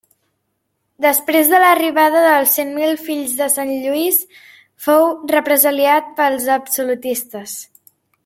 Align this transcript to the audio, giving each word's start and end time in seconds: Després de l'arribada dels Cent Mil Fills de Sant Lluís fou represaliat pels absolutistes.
Després 1.05 1.49
de 1.51 1.57
l'arribada 1.63 2.23
dels 2.27 2.55
Cent 2.59 2.71
Mil 2.77 2.95
Fills 3.03 3.35
de 3.41 3.49
Sant 3.57 3.73
Lluís 3.83 4.17
fou 4.87 5.05
represaliat 5.35 6.11
pels 6.23 6.49
absolutistes. 6.57 7.57